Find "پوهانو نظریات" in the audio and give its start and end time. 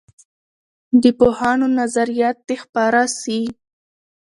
1.19-2.37